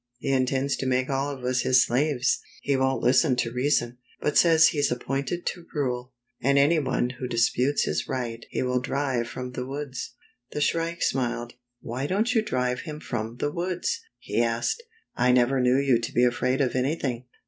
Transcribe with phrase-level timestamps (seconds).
[0.17, 2.39] He intends to make all of us his slaves.
[2.63, 7.27] He won't listen to reason, but says he's appointed to rule, and any one who
[7.27, 10.15] disputes his right he will drive from the woods."
[10.53, 11.53] The Shrike smiled.
[11.81, 14.81] "Why don't you drive him from the woods?" he asked."
[15.27, 17.25] I never knew you to be afraid of anything.